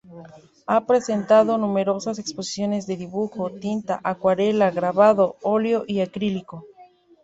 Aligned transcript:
Ha 0.65 0.87
presentado 0.87 1.59
numerosas 1.59 2.17
exposiciones 2.17 2.87
de 2.87 2.97
dibujo, 2.97 3.51
tinta, 3.51 4.01
acuarela, 4.03 4.71
grabado, 4.71 5.35
óleo 5.43 5.83
y 5.87 5.99
acrílico. 6.01 6.65